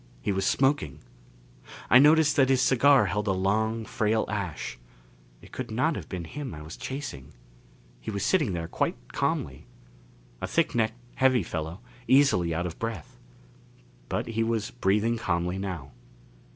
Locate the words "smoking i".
0.47-1.99